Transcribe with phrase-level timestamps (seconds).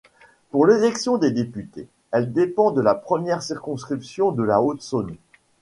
[0.49, 5.15] Pour l'élection des députés, elle dépend de la première circonscription de la Haute-Saône.